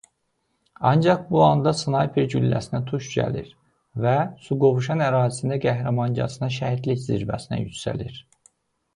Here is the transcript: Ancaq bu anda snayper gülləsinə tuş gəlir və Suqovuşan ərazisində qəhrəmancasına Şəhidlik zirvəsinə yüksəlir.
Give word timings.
Ancaq 0.91 1.25
bu 1.33 1.41
anda 1.47 1.73
snayper 1.81 2.23
gülləsinə 2.31 2.79
tuş 2.87 3.09
gəlir 3.15 3.51
və 4.05 4.13
Suqovuşan 4.45 5.03
ərazisində 5.09 5.59
qəhrəmancasına 5.67 6.49
Şəhidlik 6.57 7.03
zirvəsinə 7.05 7.61
yüksəlir. 7.61 8.17